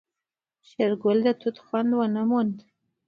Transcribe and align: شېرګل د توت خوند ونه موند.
شېرګل 0.67 1.17
د 1.25 1.27
توت 1.39 1.57
خوند 1.65 1.91
ونه 1.95 2.23
موند. 2.29 2.55